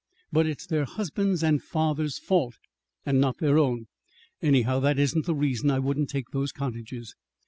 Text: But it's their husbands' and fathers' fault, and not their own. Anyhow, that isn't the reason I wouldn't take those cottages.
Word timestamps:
But 0.31 0.47
it's 0.47 0.65
their 0.65 0.85
husbands' 0.85 1.43
and 1.43 1.61
fathers' 1.61 2.17
fault, 2.17 2.55
and 3.05 3.21
not 3.21 3.37
their 3.37 3.59
own. 3.59 3.85
Anyhow, 4.41 4.79
that 4.79 4.97
isn't 4.97 5.27
the 5.27 5.35
reason 5.35 5.69
I 5.69 5.77
wouldn't 5.77 6.09
take 6.09 6.31
those 6.31 6.51
cottages. 6.51 7.13